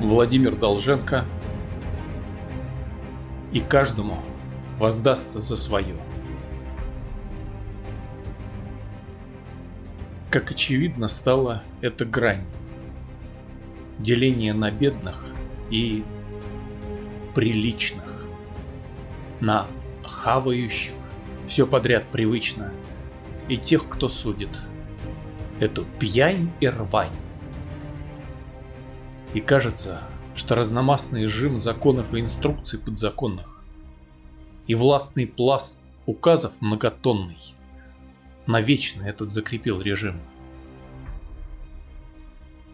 [0.00, 1.26] Владимир Долженко.
[3.52, 4.16] И каждому
[4.78, 5.94] воздастся за свое.
[10.30, 12.46] Как очевидно стала эта грань.
[13.98, 15.26] Деление на бедных
[15.68, 16.02] и
[17.34, 18.24] приличных.
[19.40, 19.66] На
[20.02, 20.94] хавающих,
[21.46, 22.72] все подряд привычно,
[23.48, 24.60] и тех, кто судит.
[25.58, 27.12] Эту пьянь и рвань.
[29.32, 30.02] И кажется,
[30.34, 33.62] что разномастный жим законов и инструкций подзаконных
[34.66, 37.38] и властный пласт указов многотонный
[38.46, 40.20] навечно этот закрепил режим.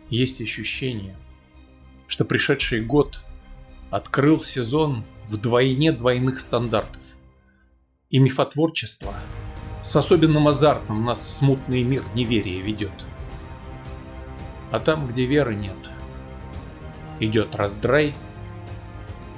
[0.08, 1.16] Есть ощущение,
[2.06, 3.24] что пришедший год
[3.90, 7.02] открыл сезон вдвойне двойных стандартов.
[8.08, 9.14] И мифотворчество
[9.82, 12.92] с особенным азартом нас в смутный мир неверия ведет.
[14.70, 15.76] А там, где веры нет,
[17.20, 18.14] идет раздрай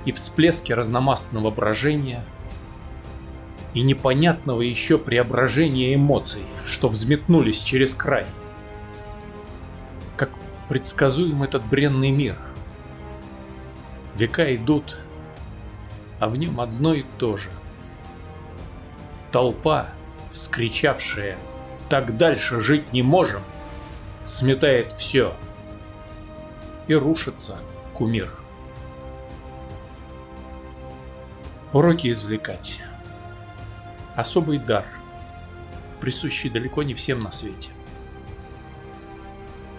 [0.05, 2.25] и всплески разномастного брожения
[3.75, 8.27] и непонятного еще преображения эмоций, что взметнулись через край.
[10.17, 10.31] Как
[10.69, 12.37] предсказуем этот бренный мир–
[14.19, 14.99] Века идут,
[16.19, 17.51] а в нем одно и то же.
[19.31, 19.91] Толпа,
[20.33, 21.39] вскричавшая
[21.89, 23.43] «Так дальше жить не можем!»
[24.25, 25.37] сметает все
[26.89, 27.59] и рушится
[27.95, 28.29] кумир.
[31.73, 32.81] Уроки извлекать.
[34.17, 34.85] Особый дар,
[36.01, 37.71] присущий далеко не всем на свете.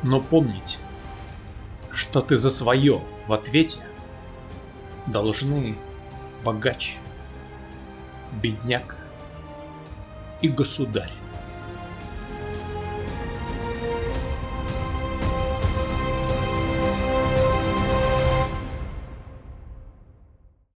[0.03, 0.77] Но помнить,
[1.91, 3.79] что ты за свое в ответе–
[5.11, 5.77] должны
[6.43, 6.97] богач,
[8.41, 8.97] бедняк
[10.41, 11.11] и государь.